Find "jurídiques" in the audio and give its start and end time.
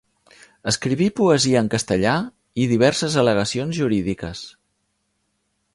3.83-4.45